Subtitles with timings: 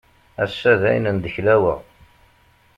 [0.43, 1.79] Ass-a dayen ndeklaweɣ.